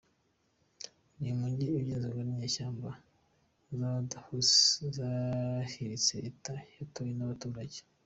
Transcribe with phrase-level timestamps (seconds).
[1.19, 2.89] Ni umujyi ugenzurwa n’inyeshyamba
[3.67, 4.51] z’Aba-Houthis
[4.97, 7.79] zahiritse leta yatowe n’abaturage.